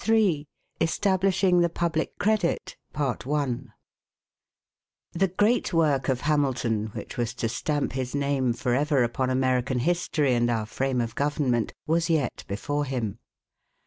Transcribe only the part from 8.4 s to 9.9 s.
forever upon American